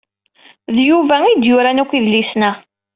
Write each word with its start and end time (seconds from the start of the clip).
D 0.75 0.77
Yuba 0.87 1.15
i 1.25 1.33
d-yuran 1.35 1.81
akk 1.81 1.91
idlisen-a. 1.97 2.51